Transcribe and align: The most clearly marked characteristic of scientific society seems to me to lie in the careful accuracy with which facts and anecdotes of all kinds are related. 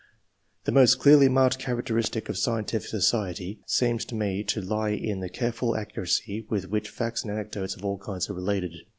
The 0.63 0.71
most 0.71 0.97
clearly 0.97 1.29
marked 1.29 1.59
characteristic 1.59 2.27
of 2.27 2.35
scientific 2.35 2.89
society 2.89 3.59
seems 3.67 4.03
to 4.05 4.15
me 4.15 4.43
to 4.45 4.59
lie 4.59 4.89
in 4.89 5.19
the 5.19 5.29
careful 5.29 5.75
accuracy 5.75 6.43
with 6.49 6.67
which 6.71 6.89
facts 6.89 7.21
and 7.23 7.29
anecdotes 7.31 7.75
of 7.75 7.85
all 7.85 7.99
kinds 7.99 8.27
are 8.27 8.33
related. 8.33 8.73